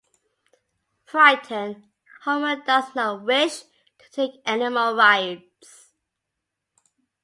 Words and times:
Frightened, 1.05 1.83
Homer 2.23 2.55
does 2.65 2.95
not 2.95 3.21
wish 3.23 3.59
to 3.99 4.09
take 4.11 4.41
any 4.47 4.67
more 4.67 4.95
rides. 4.95 5.91